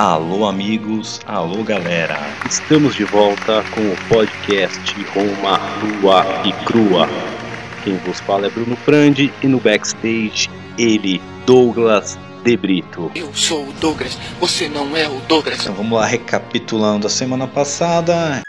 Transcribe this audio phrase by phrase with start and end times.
[0.00, 2.18] Alô, amigos, alô, galera.
[2.48, 5.60] Estamos de volta com o podcast Roma
[6.00, 7.06] Lua e Crua.
[7.84, 13.12] Quem vos fala é Bruno Prandi e no backstage ele, Douglas De Brito.
[13.14, 15.60] Eu sou o Douglas, você não é o Douglas.
[15.60, 18.40] Então vamos lá, recapitulando a semana passada.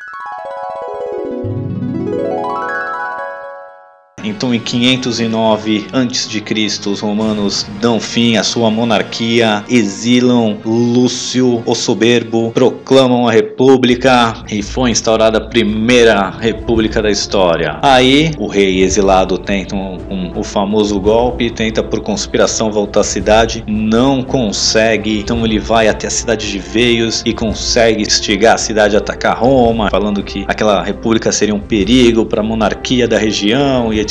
[4.23, 12.51] Então, em 509 a.C., os romanos dão fim à sua monarquia, exilam Lúcio o Soberbo,
[12.51, 17.79] proclamam a república e foi instaurada a primeira república da história.
[17.81, 23.03] Aí, o rei exilado tenta um, um, o famoso golpe, tenta por conspiração voltar à
[23.03, 28.57] cidade, não consegue, então ele vai até a cidade de Veios e consegue instigar a
[28.57, 33.17] cidade a atacar Roma, falando que aquela república seria um perigo para a monarquia da
[33.17, 34.10] região e etc.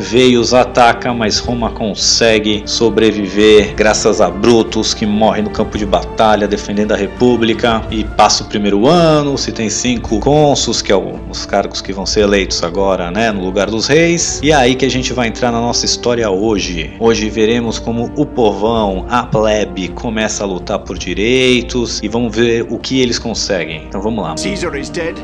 [0.00, 6.46] Veios ataca, mas Roma consegue sobreviver graças a Brutus que morre no campo de batalha
[6.46, 9.38] defendendo a República e passa o primeiro ano.
[9.38, 13.44] Se tem cinco cônsuls, que é os cargos que vão ser eleitos agora, né, no
[13.44, 14.40] lugar dos reis.
[14.42, 16.92] E é aí que a gente vai entrar na nossa história hoje.
[16.98, 22.66] Hoje veremos como o povão, a plebe, começa a lutar por direitos e vamos ver
[22.68, 23.84] o que eles conseguem.
[23.88, 24.34] Então vamos lá.
[24.34, 25.16] Caesar is dead.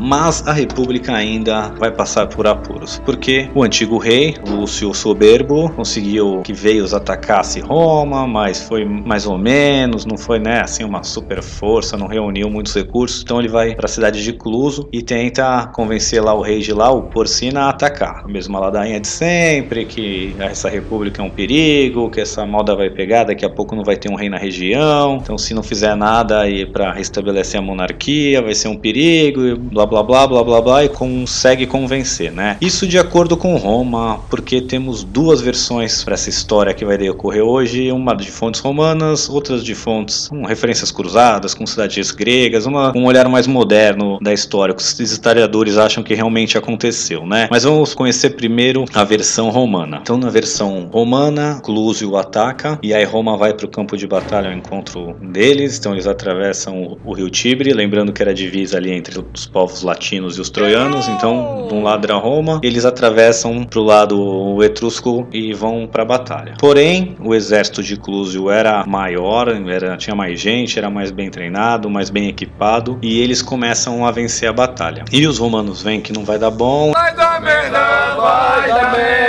[0.00, 6.40] Mas a República ainda vai passar por apuros, porque o antigo rei, Lúcio Soberbo, conseguiu
[6.42, 11.42] que Veios atacasse Roma, mas foi mais ou menos, não foi né, assim uma super
[11.42, 15.66] força, não reuniu muitos recursos, então ele vai para a cidade de Cluso e tenta
[15.68, 18.22] convencer lá o rei de lá, o Porcina, a atacar.
[18.24, 22.90] A mesma ladainha de sempre, que essa república é um perigo, que essa moda vai
[22.90, 25.94] pegar, daqui a pouco não vai ter um rei na região, então se não fizer
[25.94, 30.44] nada aí para restabelecer a monarquia, vai ser um perigo, e blá blá blá blá
[30.44, 32.56] blá blá, e consegue convencer, né?
[32.60, 37.42] Isso de acordo com Roma, porque temos duas versões para essa história que vai decorrer
[37.42, 42.96] hoje, uma de fontes romanas, outras de fontes com referências cruzadas, com cidades gregas, uma,
[42.96, 47.48] um olhar mais moderno da história, que os historiadores acham que realmente aconteceu, né?
[47.50, 49.98] Mas vamos conhecer primeiro a versão romana.
[50.02, 54.48] Então, na versão romana, Clusio ataca, e aí Roma vai para o campo de batalha
[54.48, 59.18] ao encontro deles, então eles atravessam o rio Tibre, lembrando que era divisa ali entre
[59.34, 61.08] os povos latinos e os troianos.
[61.08, 66.02] Então, de um lado era Roma, eles atravessam para o lado etrusco e vão para
[66.02, 66.54] a batalha.
[66.58, 71.90] Porém, o exército de Clusio era maior, era, tinha mais gente, era mais bem treinado,
[71.90, 75.04] mais bem equipado e eles começam a vencer a batalha.
[75.12, 76.92] E os romanos veem que não vai dar bom.
[76.92, 79.25] Vai dar merda, vai dar merda.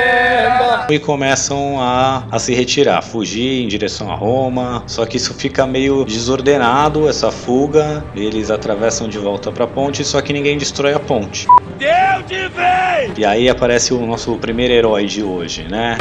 [0.90, 4.84] E começam a, a se retirar, fugir em direção a Roma.
[4.88, 8.06] Só que isso fica meio desordenado, essa fuga.
[8.16, 11.46] Eles atravessam de volta para a ponte, só que ninguém destrói a ponte.
[11.78, 13.18] Deu de vez!
[13.18, 15.98] E aí aparece o nosso primeiro herói de hoje, né?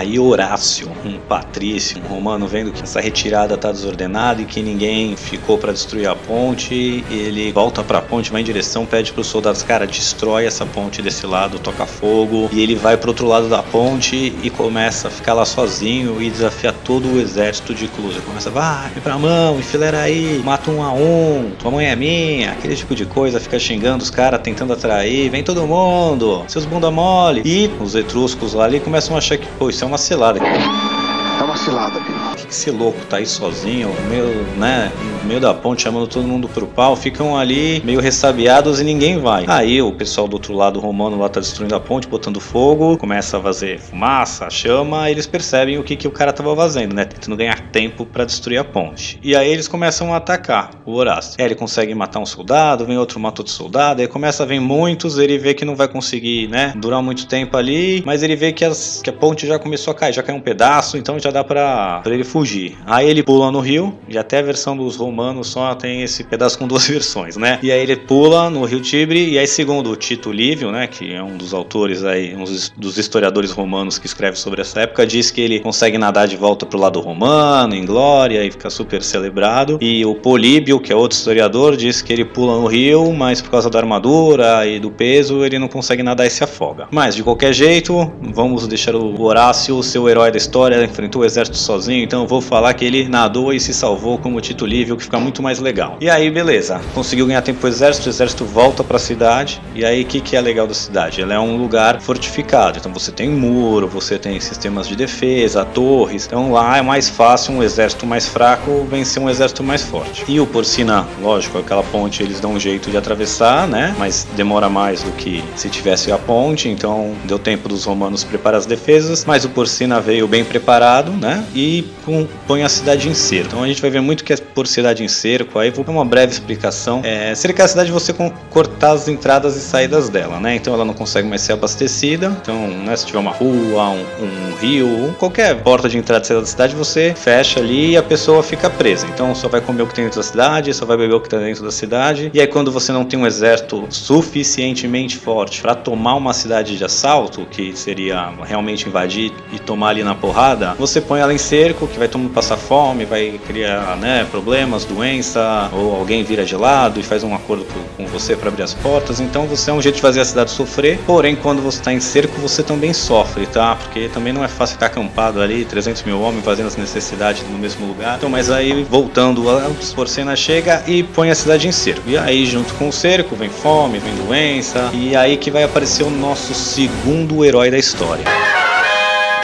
[0.00, 5.14] Aí Horácio, um patrício, um romano, vendo que essa retirada tá desordenada e que ninguém
[5.14, 9.20] ficou para destruir a ponte, ele volta para a ponte, vai em direção, pede para
[9.20, 13.26] os soldados, cara, destrói essa ponte desse lado, toca fogo, e ele vai pro outro
[13.26, 17.86] lado da ponte e começa a ficar lá sozinho e desafia todo o exército de
[17.88, 18.22] Clusa.
[18.22, 22.74] Começa, vai, pra mão, enfileira aí, mata um a um, tua mãe é minha, aquele
[22.74, 27.42] tipo de coisa, fica xingando os caras, tentando atrair, vem todo mundo, seus bunda mole.
[27.44, 30.38] E os etruscos lá ali começam a achar que, pô, isso é uma cilada.
[30.38, 32.19] É uma cilada, filho.
[32.36, 34.26] Que esse louco tá aí sozinho, meio,
[34.56, 34.90] né,
[35.22, 36.96] no meio da ponte, chamando todo mundo pro pau?
[36.96, 39.44] Ficam ali meio ressabiados e ninguém vai.
[39.46, 43.38] Aí o pessoal do outro lado romano lá tá destruindo a ponte, botando fogo, começa
[43.38, 47.04] a fazer fumaça, chama, eles percebem o que, que o cara tava fazendo, né?
[47.04, 49.18] Tentando ganhar tempo para destruir a ponte.
[49.22, 51.34] E aí eles começam a atacar o Horácio.
[51.38, 54.60] Aí ele consegue matar um soldado, vem outro, mata outro soldado, aí começa a vir
[54.60, 58.52] muitos, ele vê que não vai conseguir, né, durar muito tempo ali, mas ele vê
[58.52, 61.30] que, as, que a ponte já começou a cair, já caiu um pedaço, então já
[61.30, 62.76] dá pra ele fugir.
[62.86, 66.58] Aí ele pula no rio, e até a versão dos romanos só tem esse pedaço
[66.58, 67.58] com duas versões, né?
[67.62, 71.12] E aí ele pula no rio Tibre, e aí segundo o Tito Livio, né, que
[71.12, 72.44] é um dos autores aí, um
[72.76, 76.64] dos historiadores romanos que escreve sobre essa época, diz que ele consegue nadar de volta
[76.64, 79.78] pro lado romano, em glória, e fica super celebrado.
[79.80, 83.50] E o Políbio, que é outro historiador, diz que ele pula no rio, mas por
[83.50, 86.86] causa da armadura e do peso, ele não consegue nadar e se afoga.
[86.90, 91.24] Mas de qualquer jeito, vamos deixar o Horácio ser o herói da história, enfrentou o
[91.24, 94.96] exército sozinho, então eu vou falar que ele nadou e se salvou como Tito Livio,
[94.96, 95.96] que fica muito mais legal.
[96.00, 100.02] E aí, beleza, conseguiu ganhar tempo pro exército, o exército volta pra cidade, e aí
[100.02, 101.22] o que, que é legal da cidade?
[101.22, 106.26] Ela é um lugar fortificado, então você tem muro, você tem sistemas de defesa, torres,
[106.26, 110.24] então lá é mais fácil um exército mais fraco vencer um exército mais forte.
[110.26, 113.94] E o Porcina, lógico, aquela ponte eles dão um jeito de atravessar, né?
[113.96, 118.58] Mas demora mais do que se tivesse a ponte, então deu tempo dos romanos preparar
[118.58, 121.44] as defesas, mas o Porcina veio bem preparado, né?
[121.54, 123.48] E com, põe a cidade em cerco.
[123.48, 125.58] Então a gente vai ver muito que é por cidade em cerco.
[125.58, 127.00] Aí vou dar uma breve explicação.
[127.04, 128.14] É, cercar a cidade você
[128.50, 130.54] cortar as entradas e saídas dela, né?
[130.54, 132.36] Então ela não consegue mais ser abastecida.
[132.42, 136.40] Então, né, se tiver uma rua, um, um rio, qualquer porta de entrada e saída
[136.40, 139.06] da cidade, você fecha ali e a pessoa fica presa.
[139.06, 141.28] Então só vai comer o que tem dentro da cidade, só vai beber o que
[141.28, 142.30] tem dentro da cidade.
[142.32, 146.84] E aí quando você não tem um exército suficientemente forte para tomar uma cidade de
[146.84, 151.86] assalto, que seria realmente invadir e tomar ali na porrada, você põe ela em cerco,
[151.90, 156.56] que vai todo mundo passar fome, vai criar né, problemas, doença, ou alguém vira de
[156.56, 157.66] lado e faz um acordo
[157.96, 159.20] com você para abrir as portas.
[159.20, 160.98] Então você é um jeito de fazer a cidade sofrer.
[161.06, 163.76] Porém, quando você está em cerco, você também sofre, tá?
[163.76, 167.58] Porque também não é fácil ficar acampado ali, 300 mil homens fazendo as necessidades no
[167.58, 168.16] mesmo lugar.
[168.16, 172.08] Então, mas aí voltando, a Porcena chega e põe a cidade em cerco.
[172.08, 174.90] E aí, junto com o cerco, vem fome, vem doença.
[174.92, 178.24] E aí que vai aparecer o nosso segundo herói da história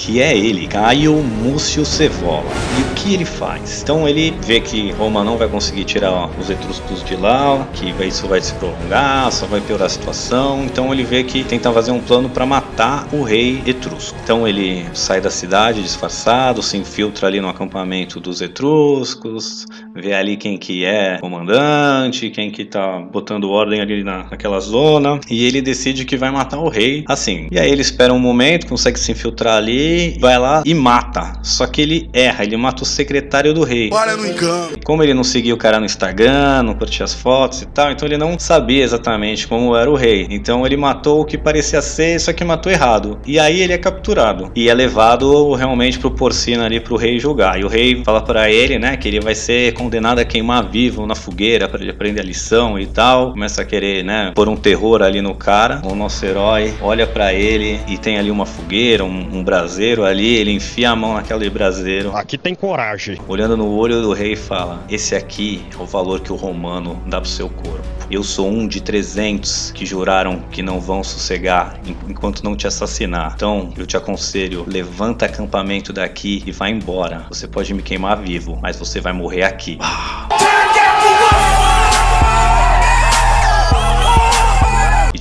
[0.06, 2.47] que é ele, Caio Múcio Cevola.
[2.79, 3.82] E o que ele faz?
[3.82, 8.29] Então ele vê que Roma não vai conseguir tirar os etruscos de lá, que isso
[8.29, 10.62] vai se prolongar, só vai piorar a situação.
[10.64, 14.17] Então ele vê que tenta fazer um plano para matar o rei etrusco.
[14.23, 20.37] Então ele sai da cidade disfarçado, se infiltra ali no acampamento dos etruscos, vê ali
[20.37, 25.61] quem que é comandante, quem que tá botando ordem ali na, naquela zona, e ele
[25.61, 27.49] decide que vai matar o rei assim.
[27.50, 31.32] E aí ele espera um momento, consegue se infiltrar ali vai lá e mata.
[31.43, 33.90] Só que ele erra, ele mata o secretário do rei.
[33.93, 34.76] Olha no engano.
[34.84, 38.06] Como ele não seguia o cara no Instagram, não curtia as fotos e tal, então
[38.06, 40.26] ele não sabia exatamente como era o rei.
[40.31, 43.19] Então ele matou o que parecia ser, só que matou errado.
[43.26, 47.60] E aí ele é capturado e é levado realmente pro porcino ali pro rei julgar.
[47.60, 51.06] E o rei fala para ele, né, que ele vai ser condenado a queimar vivo
[51.06, 53.32] na fogueira para ele aprender a lição e tal.
[53.32, 55.81] Começa a querer, né, pôr um terror ali no cara.
[55.84, 60.05] O nosso herói olha para ele e tem ali uma fogueira, um, um braseiro braseiro
[60.05, 62.17] ali, ele enfia a mão naquele braseiro.
[62.17, 63.19] Aqui tem coragem.
[63.29, 67.21] Olhando no olho do rei fala: Esse aqui é o valor que o romano dá
[67.21, 67.87] pro seu corpo.
[68.11, 71.79] Eu sou um de 300 que juraram que não vão sossegar
[72.09, 73.33] enquanto não te assassinar.
[73.37, 77.27] Então, eu te aconselho, levanta acampamento daqui e vai embora.
[77.29, 79.79] Você pode me queimar vivo, mas você vai morrer aqui.
[79.81, 80.45] Ah.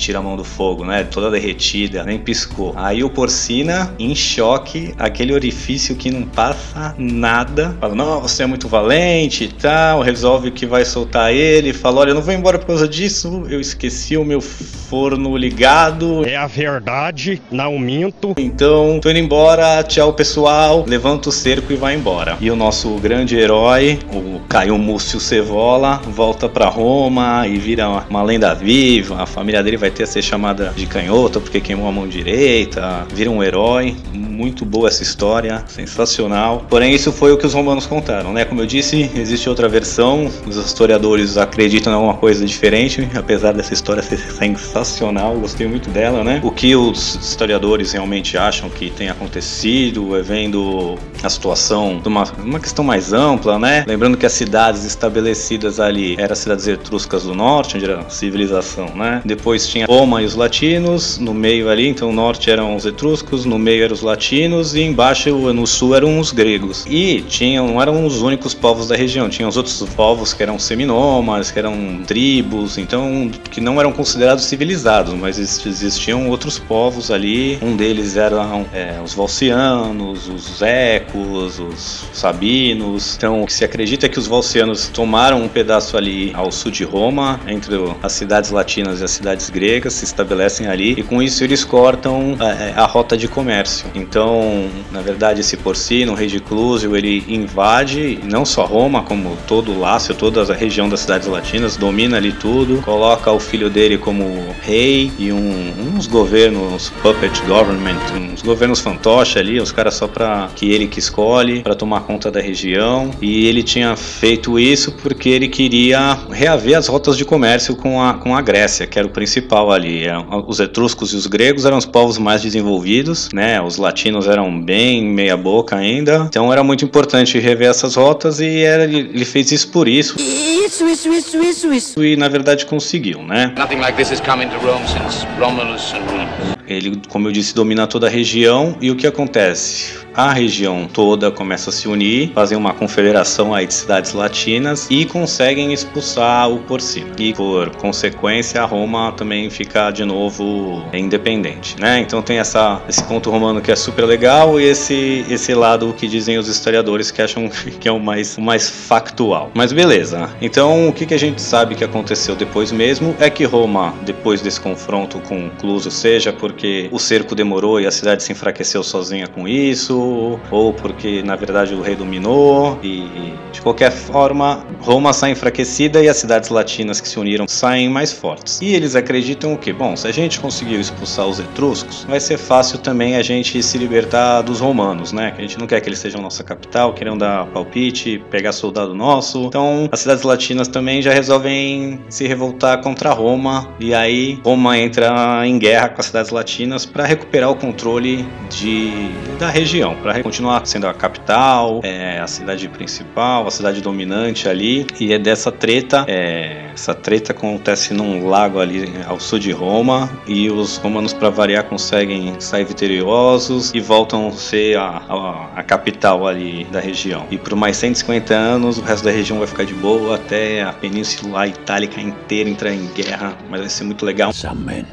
[0.06, 1.04] Tira a mão do fogo, né?
[1.04, 2.74] Toda derretida, nem piscou.
[2.76, 8.46] Aí o Porcina, em choque, aquele orifício que não passa nada, fala: Não, você é
[8.46, 10.02] muito valente e tal.
[10.02, 11.74] Resolve que vai soltar ele.
[11.74, 13.46] Fala: Olha, eu não vou embora por causa disso.
[13.50, 16.24] Eu esqueci o meu forno ligado.
[16.24, 18.36] É a verdade, não minto.
[18.38, 19.82] Então, tô indo embora.
[19.84, 20.86] Tchau, pessoal.
[20.88, 22.38] Levanta o cerco e vai embora.
[22.40, 28.22] E o nosso grande herói, o Caio Múcio Cevola, volta para Roma e vira uma
[28.22, 29.24] lenda viva.
[29.24, 32.08] A família dele vai vai ter a ser chamada de canhota porque queimou a mão
[32.08, 33.96] direita, vira um herói.
[34.14, 36.66] Muito boa essa história, sensacional.
[36.70, 38.44] Porém, isso foi o que os romanos contaram, né?
[38.44, 40.30] Como eu disse, existe outra versão.
[40.46, 45.36] Os historiadores acreditam em alguma coisa diferente, apesar dessa história ser sensacional.
[45.40, 46.42] Gostei muito dela, né?
[46.44, 52.24] O que os historiadores realmente acham que tem acontecido, é vendo a situação de uma,
[52.38, 53.86] uma questão mais ampla, né?
[53.88, 58.10] Lembrando que as cidades estabelecidas ali eram as cidades etruscas do norte, onde era a
[58.10, 59.22] civilização, né?
[59.24, 63.60] Depois Roma e os latinos, no meio ali, então o norte eram os etruscos, no
[63.60, 66.86] meio eram os latinos e embaixo no sul eram os gregos.
[66.90, 70.58] E tinham, não eram os únicos povos da região, tinham os outros povos que eram
[70.58, 77.60] seminômadas, que eram tribos, então que não eram considerados civilizados, mas existiam outros povos ali.
[77.62, 83.16] Um deles eram é, os valcianos, os ecos, os sabinos.
[83.16, 87.76] Então se acredita que os valcianos tomaram um pedaço ali ao sul de Roma, entre
[88.02, 92.36] as cidades latinas e as cidades gregas se estabelecem ali e com isso eles cortam
[92.40, 93.88] a, é, a rota de comércio.
[93.94, 99.38] Então, na verdade, esse porcino, o rei de Clúzio, ele invade não só Roma, como
[99.48, 103.70] todo o Lácio, toda a região das cidades latinas, domina ali tudo, coloca o filho
[103.70, 108.00] dele como rei e um, uns governos puppet government,
[108.34, 112.32] uns governos fantoche ali, os caras só para que ele que escolhe para tomar conta
[112.32, 113.12] da região.
[113.22, 118.14] E ele tinha feito isso porque ele queria reaver as rotas de comércio com a,
[118.14, 120.06] com a Grécia, que era o principal ali.
[120.06, 120.14] É,
[120.48, 123.62] os etruscos e os gregos eram os povos mais desenvolvidos, né?
[123.62, 126.26] Os latinos eram bem meia boca ainda.
[126.28, 130.16] Então era muito importante rever essas rotas e era, ele fez isso por isso.
[130.20, 132.04] Isso, isso, isso, isso, isso.
[132.04, 133.54] E na verdade conseguiu, né?
[133.58, 136.55] Nothing like this has come into Rome since Romulus and Remus.
[136.68, 140.06] Ele, como eu disse, domina toda a região e o que acontece?
[140.16, 145.04] A região toda começa a se unir, fazem uma confederação aí de cidades latinas e
[145.04, 147.12] conseguem expulsar o porcino.
[147.20, 152.00] E por consequência, Roma também fica de novo independente, né?
[152.00, 156.08] Então tem essa, esse ponto romano que é super legal e esse, esse lado que
[156.08, 159.52] dizem os historiadores que acham que é o mais, o mais factual.
[159.54, 160.30] Mas beleza.
[160.42, 164.42] Então o que, que a gente sabe que aconteceu depois mesmo é que Roma, depois
[164.42, 169.28] desse confronto com Cluso, seja porque o cerco demorou e a cidade se enfraqueceu sozinha
[169.28, 175.32] com isso, ou porque na verdade o rei dominou e de qualquer forma Roma sai
[175.32, 178.60] enfraquecida e as cidades latinas que se uniram saem mais fortes.
[178.62, 182.80] E eles acreditam que, bom, se a gente conseguiu expulsar os etruscos, vai ser fácil
[182.80, 185.34] também a gente se libertar dos romanos, né?
[185.38, 189.46] A gente não quer que eles sejam nossa capital, querem dar palpite, pegar soldado nosso.
[189.46, 195.46] Então, as cidades latinas também já resolvem se revoltar contra Roma e aí Roma entra
[195.46, 196.45] em guerra com as cidades latinas
[196.92, 199.10] para recuperar o controle de,
[199.40, 204.86] da região para continuar sendo a capital, é, a cidade principal, a cidade dominante ali.
[205.00, 210.10] E é dessa treta, é, essa treta acontece num lago ali ao sul de Roma
[210.28, 215.64] e os romanos, para variar, conseguem sair vitoriosos e voltam a ser a, a, a,
[215.64, 217.26] capital ali da região.
[217.32, 220.72] E por mais 150 anos, o resto da região vai ficar de boa até a
[220.72, 224.32] Península Itálica inteira entrar em guerra, mas vai ser muito legal.
[224.32, 224.86] Some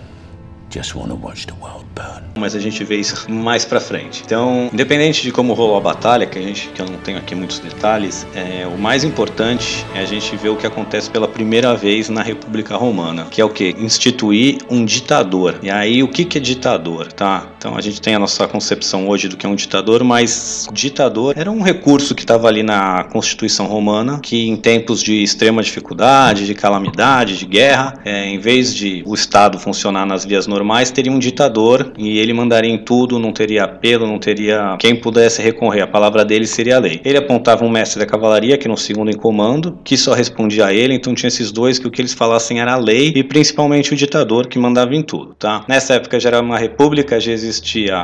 [0.72, 2.22] just wanna watch the world burn.
[2.34, 4.22] Mas a gente vê isso mais pra frente.
[4.24, 7.34] Então, independente de como rolou a batalha, que a gente que eu não tenho aqui
[7.34, 11.74] muitos detalhes, é, o mais importante é a gente ver o que acontece pela primeira
[11.76, 13.74] vez na República Romana, que é o que?
[13.78, 15.58] Instituir um ditador.
[15.62, 17.48] E aí, o que, que é ditador, tá?
[17.62, 21.35] Então, a gente tem a nossa concepção hoje do que é um ditador, mas ditador
[21.37, 26.45] era um recurso que estava ali na Constituição Romana, que em tempos de extrema dificuldade,
[26.45, 31.12] de calamidade, de guerra, é, em vez de o Estado funcionar nas vias normais, teria
[31.12, 35.83] um ditador e ele mandaria em tudo, não teria apelo, não teria quem pudesse recorrer.
[35.83, 37.00] A palavra dele seria a lei.
[37.04, 40.66] Ele apontava um mestre da cavalaria, que era um segundo em comando, que só respondia
[40.66, 43.23] a ele, então tinha esses dois que o que eles falassem era a lei e
[43.23, 45.64] principalmente o ditador que mandava em tudo, tá?
[45.69, 47.51] Nessa época já era uma república, já existia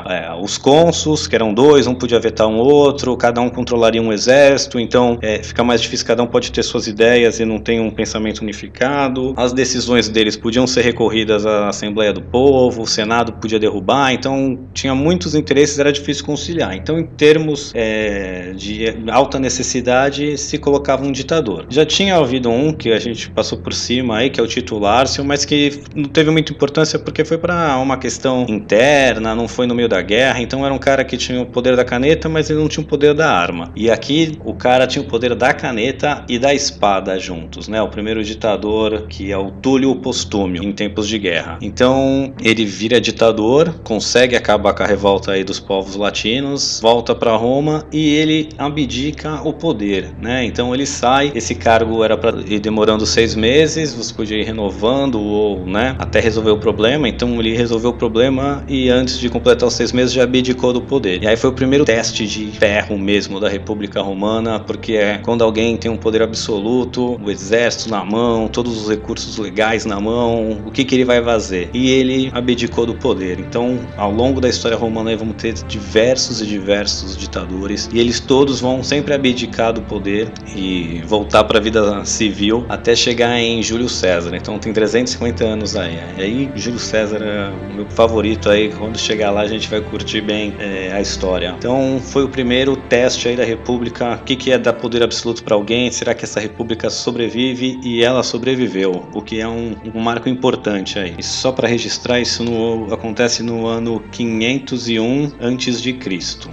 [0.09, 4.13] é, os cônsuls, que eram dois, um podia vetar um outro, cada um controlaria um
[4.13, 7.81] exército, então é, fica mais difícil, cada um pode ter suas ideias e não tem
[7.81, 9.35] um pensamento unificado.
[9.37, 14.59] As decisões deles podiam ser recorridas à Assembleia do Povo, o Senado podia derrubar, então
[14.73, 16.75] tinha muitos interesses, era difícil conciliar.
[16.75, 21.67] Então, em termos é, de alta necessidade, se colocava um ditador.
[21.69, 24.79] Já tinha havido um que a gente passou por cima aí, que é o Tito
[24.79, 29.67] Lárcio, mas que não teve muita importância porque foi para uma questão interna, não foi
[29.67, 32.51] no meio da guerra, então era um cara que tinha o poder da caneta, mas
[32.51, 33.73] ele não tinha o poder da arma.
[33.75, 37.81] E aqui o cara tinha o poder da caneta e da espada juntos, né?
[37.81, 41.59] O primeiro ditador, que é o Túlio Postúmio, em tempos de guerra.
[41.63, 47.37] Então, ele vira ditador consegue acabar com a revolta aí dos povos latinos, volta para
[47.37, 50.45] Roma e ele abdica o poder, né?
[50.45, 55.21] Então ele sai, esse cargo era para ir demorando seis meses, você podia ir renovando
[55.21, 57.09] ou, né, até resolver o problema.
[57.09, 60.81] Então ele resolveu o problema e antes de completar os seis meses já abdicou do
[60.81, 61.23] poder.
[61.23, 65.43] E aí foi o primeiro teste de ferro mesmo da República Romana, porque é quando
[65.43, 70.61] alguém tem um poder absoluto, o exército na mão, todos os recursos legais na mão,
[70.67, 71.71] o que que ele vai fazer?
[71.73, 73.39] E ele abdicou do poder.
[73.39, 78.61] Então ao longo da história romana vamos ter diversos e diversos ditadores e eles todos
[78.61, 83.89] vão sempre abdicar do poder e voltar para a vida civil até chegar em Júlio
[83.89, 84.35] César.
[84.35, 85.99] Então tem 350 anos aí.
[86.19, 88.71] E aí Júlio César é o meu favorito aí.
[88.71, 91.55] Quando chegar lá a gente vai curtir bem é, a história.
[91.59, 94.15] Então foi o primeiro teste aí da República.
[94.15, 95.91] O que, que é dar poder absoluto para alguém?
[95.91, 97.81] Será que essa República sobrevive?
[97.83, 101.17] E ela sobreviveu, o que é um, um marco importante aí.
[101.19, 105.99] E só para registrar isso no, acontece no ano ano 501 a.C.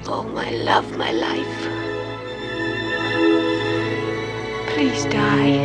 [0.08, 1.85] Oh, my love, my life.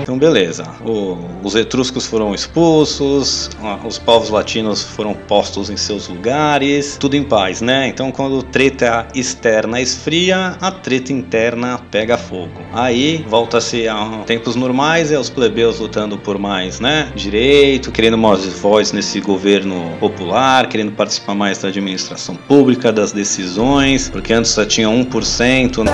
[0.03, 0.65] Então, beleza.
[0.85, 3.51] O, os etruscos foram expulsos,
[3.85, 7.89] os povos latinos foram postos em seus lugares, tudo em paz, né?
[7.89, 12.61] Então, quando treta externa esfria, a treta interna pega fogo.
[12.73, 17.13] Aí volta-se a tempos normais, é os plebeus lutando por mais, né?
[17.15, 24.09] Direito, querendo mais voz nesse governo popular, querendo participar mais da administração pública, das decisões,
[24.09, 25.85] porque antes só tinha 1%.
[25.85, 25.91] Né?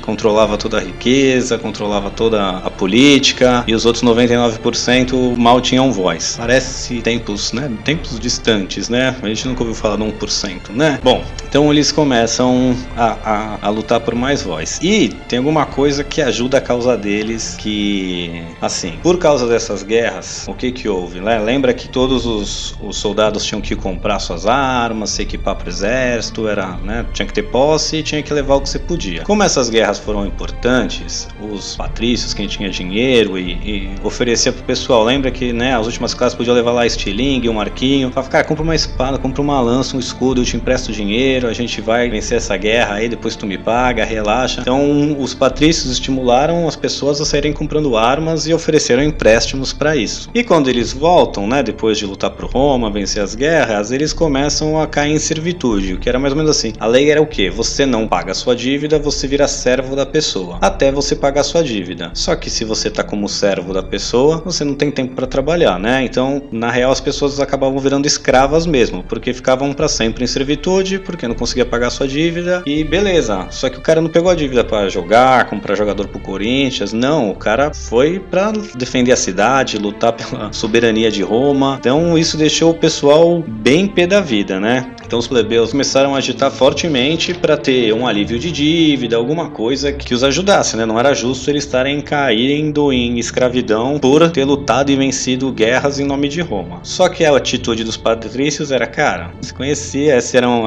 [0.00, 6.34] Controlava toda a riqueza, controlava toda a política e os outros 99% mal tinham voz.
[6.36, 7.72] Parece tempos, né?
[7.82, 9.16] Tempos distantes, né?
[9.22, 11.00] A gente nunca ouviu falar de 1%, né?
[11.02, 14.78] Bom, então eles começam a, a, a lutar por mais voz.
[14.82, 20.44] E tem alguma coisa que ajuda a causa deles que, assim, por causa dessas guerras,
[20.46, 21.20] o que que houve?
[21.20, 21.38] Né?
[21.38, 25.70] Lembra que todos os, os soldados tinham que comprar suas armas, se equipar para o
[25.70, 27.06] exército, era, né?
[27.14, 29.22] Tinha que ter posse e tinha que levar o que você podia.
[29.22, 35.04] Como essas guerras foram importantes, os patrícios, quem tinha dinheiro e, e oferecia pro pessoal,
[35.04, 38.62] lembra que, né, as últimas classes podiam levar lá estilingue, um arquinho, falava, cara, compra
[38.62, 42.38] uma espada, compra uma lança, um escudo, eu te empresto dinheiro, a gente vai vencer
[42.38, 44.60] essa guerra aí, depois tu me paga, relaxa.
[44.60, 50.28] Então, os patrícios estimularam as pessoas a saírem comprando armas e ofereceram empréstimos para isso.
[50.34, 54.80] E quando eles voltam, né, depois de lutar por Roma, vencer as guerras, eles começam
[54.80, 56.72] a cair em servitude, o que era mais ou menos assim.
[56.78, 57.50] A lei era o quê?
[57.50, 61.44] Você não paga a sua dívida, você vira servo da pessoa, até você pagar a
[61.44, 62.10] sua dívida.
[62.14, 65.78] Só que se você tá como servo da pessoa, você não tem tempo para trabalhar,
[65.78, 66.04] né?
[66.04, 71.00] Então, na real, as pessoas acabavam virando escravas mesmo, porque ficavam para sempre em servitude,
[71.00, 73.48] porque não conseguia pagar sua dívida e beleza.
[73.50, 77.30] Só que o cara não pegou a dívida para jogar, comprar jogador pro Corinthians, não.
[77.30, 81.78] O cara foi para defender a cidade, lutar pela soberania de Roma.
[81.80, 84.94] Então, isso deixou o pessoal bem pé da vida, né?
[85.06, 89.92] Então os plebeus começaram a agitar fortemente para ter um alívio de dívida, alguma coisa
[89.92, 90.86] que os ajudasse, né?
[90.86, 92.00] Não era justo eles estarem
[92.44, 96.80] caindo em escravidão por ter lutado e vencido guerras em nome de Roma.
[96.82, 100.18] Só que a atitude dos patrícios era, cara, se conhecia,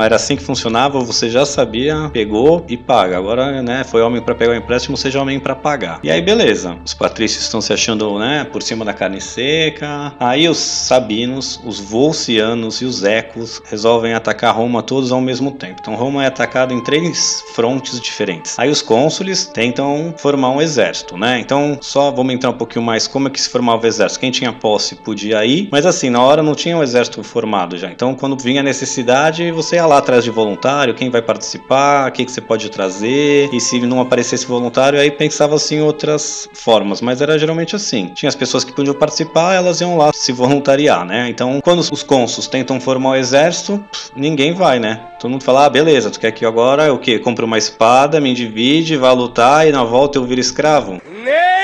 [0.01, 3.17] era, assim que funcionava, você já sabia, pegou e paga.
[3.17, 5.99] Agora, né, foi homem para pegar o empréstimo, seja homem para pagar.
[6.03, 6.77] E aí, beleza.
[6.83, 10.13] Os patrícios estão se achando, né, por cima da carne seca.
[10.19, 15.77] Aí os sabinos, os volcianos e os ecos resolvem atacar Roma todos ao mesmo tempo.
[15.79, 18.57] Então Roma é atacada em três frontes diferentes.
[18.57, 21.39] Aí os cônsules tentam formar um exército, né?
[21.39, 24.19] Então só vamos entrar um pouquinho mais como é que se formava o exército.
[24.19, 27.89] Quem tinha posse podia ir, mas assim, na hora não tinha um exército formado já.
[27.89, 32.11] Então quando vinha a necessidade, você ia lá atrás de voluntário, quem vai participar, o
[32.11, 37.01] que, que você pode trazer, e se não aparecesse voluntário, aí pensava assim outras formas,
[37.01, 38.11] mas era geralmente assim.
[38.13, 41.29] Tinha as pessoas que podiam participar, elas iam lá se voluntariar, né?
[41.29, 43.83] Então quando os cônsuls tentam formar o exército,
[44.15, 45.01] ninguém vai, né?
[45.19, 47.17] Todo mundo fala, ah, beleza, tu quer que agora o quê?
[47.17, 51.01] Compre uma espada, me divide, vá lutar e na volta eu viro escravo?
[51.23, 51.56] Nem fodendo!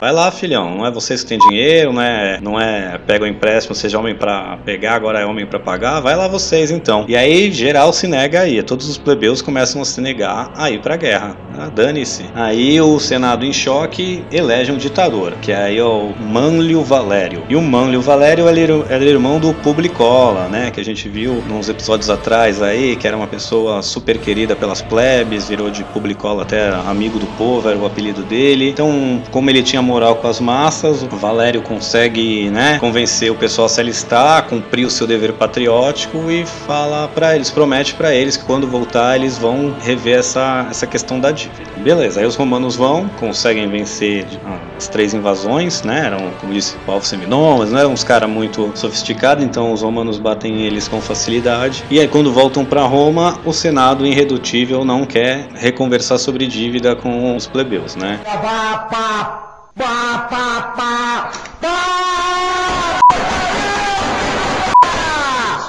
[0.00, 3.26] Vai lá, filhão, não é vocês que têm dinheiro, não é, não é pega o
[3.26, 7.04] empréstimo, seja homem para pegar, agora é homem para pagar, vai lá vocês então.
[7.08, 10.80] E aí geral se nega aí, todos os plebeus começam a se negar a ir
[10.80, 11.36] pra guerra.
[11.58, 12.24] Ah, dane-se.
[12.34, 17.44] Aí o Senado em choque elege um ditador, que é aí o Manlio Valério.
[17.48, 22.08] E o Manlio Valério era irmão do Publicola, né, que a gente viu nos episódios
[22.08, 27.18] atrás aí, que era uma pessoa super querida pelas plebes, virou de Publicola até amigo
[27.18, 28.70] do povo, era o apelido dele.
[28.70, 33.66] Então, como ele tinha moral com as massas, o Valério consegue, né, convencer o pessoal
[33.66, 38.36] a se alistar, cumprir o seu dever patriótico e fala para eles, promete para eles
[38.36, 41.70] que quando voltar eles vão rever essa, essa questão da dívida.
[41.78, 44.26] Beleza, aí os romanos vão, conseguem vencer
[44.76, 49.44] as três invasões, né, eram, como disse, povos seminômadas, não eram uns caras muito sofisticados,
[49.44, 51.84] então os romanos batem eles com facilidade.
[51.90, 57.36] E aí quando voltam para Roma, o Senado irredutível não quer reconversar sobre dívida com
[57.36, 58.20] os plebeus, né?
[59.74, 62.81] 八八八八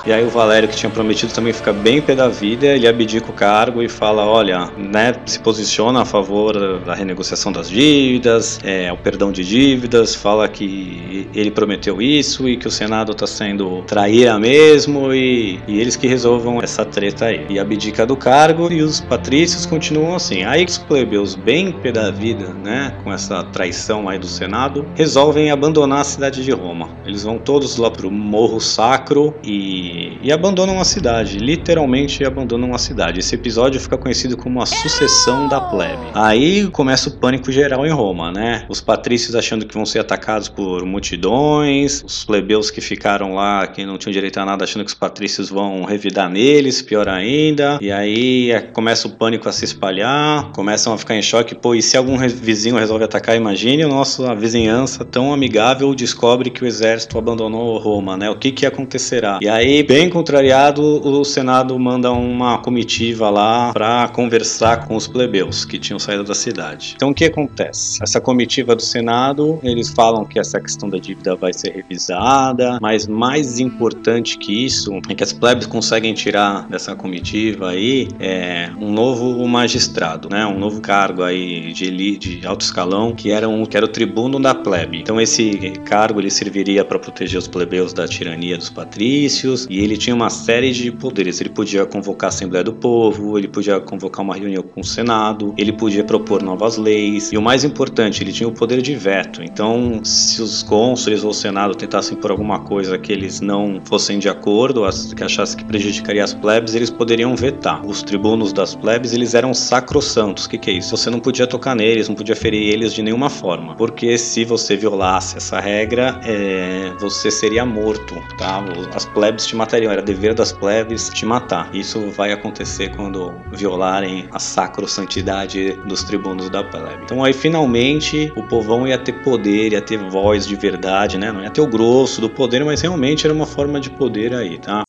[0.06, 3.30] E aí o Valério, que tinha prometido também fica bem pé da vida, ele abdica
[3.30, 8.92] o cargo e fala, olha, né, se posiciona a favor da renegociação das dívidas, é,
[8.92, 13.82] o perdão de dívidas, fala que ele prometeu isso e que o Senado está sendo
[13.84, 17.46] traíra mesmo e, e, eles que resolvam essa treta aí.
[17.50, 20.44] E abdica do cargo e os patrícios continuam assim.
[20.44, 25.50] Aí os plebeus, bem pé da vida, né, com essa traição aí do Senado, resolvem
[25.50, 26.90] abandonar a cidade de Roma.
[27.06, 32.78] Eles vão todos lá pro Morro Sacro e e, abandonam a cidade, literalmente abandonam a
[32.78, 33.20] cidade.
[33.20, 36.02] Esse episódio fica conhecido como a sucessão da plebe.
[36.14, 38.66] Aí começa o pânico geral em Roma, né?
[38.70, 43.86] Os patrícios achando que vão ser atacados por multidões, os plebeus que ficaram lá, que
[43.86, 47.78] não tinham direito a nada, achando que os patrícios vão revidar neles, pior ainda.
[47.82, 51.76] E aí é, começa o pânico a se espalhar, começam a ficar em choque, pô,
[51.76, 56.68] e se algum vizinho resolve atacar, imagine a nossa vizinhança tão amigável descobre que o
[56.68, 58.30] exército abandonou Roma, né?
[58.30, 59.40] O que que acontecerá?
[59.42, 65.66] E aí bem contrariado, o Senado manda uma comitiva lá para conversar com os plebeus
[65.66, 66.94] que tinham saído da cidade.
[66.96, 68.02] Então o que acontece?
[68.02, 73.08] Essa comitiva do Senado, eles falam que essa questão da dívida vai ser revisada, mas
[73.08, 78.92] mais importante que isso é que as plebes conseguem tirar dessa comitiva aí é, um
[78.92, 80.46] novo magistrado, né?
[80.46, 83.90] Um novo cargo aí de elite, de alto escalão, que era um que era o
[83.90, 85.00] tribuno da plebe.
[85.00, 89.98] Então esse cargo ele serviria para proteger os plebeus da tirania dos patrícios e ele
[89.98, 91.42] tinha uma série de poderes.
[91.42, 95.54] Ele podia convocar a Assembleia do Povo, ele podia convocar uma reunião com o Senado,
[95.58, 99.42] ele podia propor novas leis e o mais importante, ele tinha o poder de veto.
[99.42, 104.20] Então, se os cônsules ou o Senado tentassem por alguma coisa que eles não fossem
[104.20, 104.84] de acordo,
[105.16, 107.84] que achassem que prejudicaria as plebes, eles poderiam vetar.
[107.84, 110.46] Os tribunos das plebes, eles eram sacrossantos.
[110.46, 110.96] O que, que é isso?
[110.96, 114.76] Você não podia tocar neles, não podia ferir eles de nenhuma forma, porque se você
[114.76, 118.64] violasse essa regra, é, você seria morto, tá?
[118.94, 121.70] As plebes te matariam, era dever das plebes te matar.
[121.74, 127.04] Isso vai acontecer quando violarem a sacrossantidade dos tribunos da plebe.
[127.04, 131.32] Então aí finalmente o povão ia ter poder, ia ter voz de verdade, né?
[131.32, 134.60] Não ia ter o grosso do poder, mas realmente era uma forma de poder aí,
[134.60, 134.83] tá?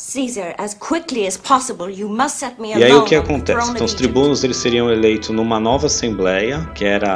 [0.00, 3.70] Caesar, as quickly as possible, you must set me E aí o que acontece?
[3.70, 7.10] Então os tribunos eles seriam eleitos numa nova assembleia, que era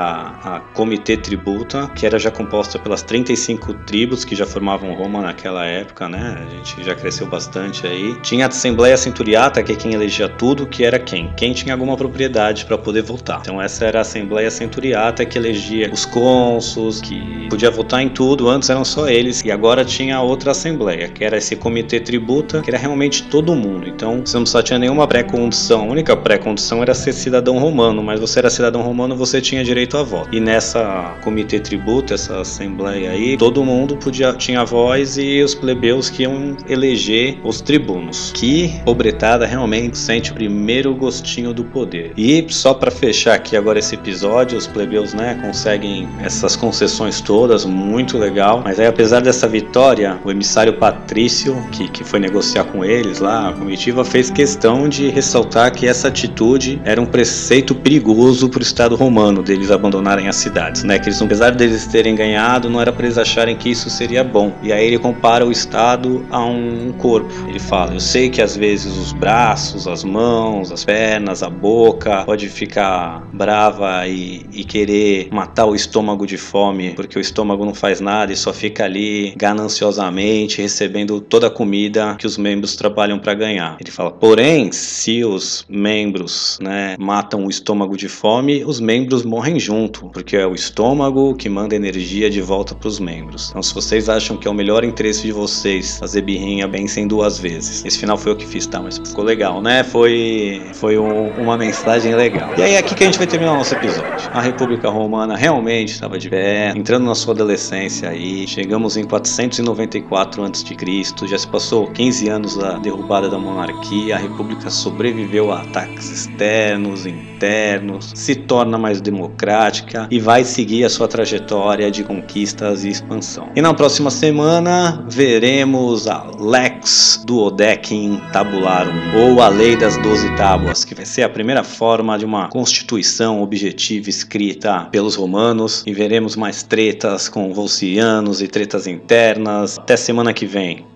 [0.44, 5.64] a Comitê Tributa, que era já composta pelas 35 tribos que já formavam Roma naquela
[5.64, 6.36] época, né?
[6.46, 8.20] A gente já cresceu bastante aí.
[8.20, 11.32] Tinha a Assembleia Centuriata, que é quem elegia tudo, que era quem?
[11.38, 13.40] Quem tinha alguma propriedade para poder votar.
[13.40, 18.50] Então essa era a Assembleia Centuriata que elegia os cônsuls, que podia votar em tudo.
[18.50, 22.73] Antes eram só eles e agora tinha outra assembleia, que era esse Comitê Tributa, que
[22.74, 23.88] era realmente todo mundo.
[23.88, 25.82] Então você não só tinha nenhuma pré-condição.
[25.82, 29.96] A única pré-condição era ser cidadão romano, mas você era cidadão romano, você tinha direito
[29.96, 30.28] a voto.
[30.34, 36.10] E nessa comitê tributo, essa assembleia aí, todo mundo podia tinha voz e os plebeus
[36.10, 38.32] que iam eleger os tribunos.
[38.34, 42.12] Que pobretada realmente sente o primeiro gostinho do poder.
[42.16, 47.64] E só para fechar aqui agora esse episódio, os plebeus, né, conseguem essas concessões todas,
[47.64, 48.62] muito legal.
[48.64, 52.18] Mas aí apesar dessa vitória, o emissário Patrício, que, que foi
[52.54, 57.06] negociar com eles lá, a comitiva fez questão de ressaltar que essa atitude era um
[57.06, 60.98] preceito perigoso para o Estado romano deles abandonarem as cidades, né?
[60.98, 64.52] Que eles, apesar deles terem ganhado, não era para eles acharem que isso seria bom.
[64.62, 67.32] E aí ele compara o Estado a um corpo.
[67.48, 72.24] Ele fala: Eu sei que às vezes os braços, as mãos, as pernas, a boca
[72.24, 77.74] pode ficar brava e, e querer matar o estômago de fome, porque o estômago não
[77.74, 83.18] faz nada e só fica ali gananciosamente recebendo toda a comida que os membros trabalham
[83.18, 83.78] para ganhar.
[83.80, 89.58] Ele fala, porém, se os membros né, matam o estômago de fome, os membros morrem
[89.58, 93.48] junto, porque é o estômago que manda energia de volta para os membros.
[93.48, 97.08] Então, se vocês acham que é o melhor interesse de vocês fazer birrinha, bem sem
[97.08, 97.82] duas vezes.
[97.82, 98.78] Esse final foi eu que fiz, tá?
[98.78, 99.82] Mas ficou legal, né?
[99.82, 102.50] Foi, foi um, uma mensagem legal.
[102.58, 104.30] E aí, é aqui que a gente vai terminar o nosso episódio.
[104.34, 108.46] A República Romana realmente estava de pé, entrando na sua adolescência aí.
[108.46, 114.18] Chegamos em 494 a.C., já se passou 15 anos anos da derrubada da monarquia, a
[114.18, 121.06] república sobreviveu a ataques externos, internos, se torna mais democrática e vai seguir a sua
[121.06, 123.48] trajetória de conquistas e expansão.
[123.54, 130.84] E na próxima semana veremos a Lex Duodecim Tabularum, ou a Lei das Doze Tábuas,
[130.84, 136.36] que vai ser a primeira forma de uma constituição objetiva escrita pelos romanos, e veremos
[136.36, 139.78] mais tretas com volcianos e tretas internas.
[139.78, 140.93] Até semana que vem.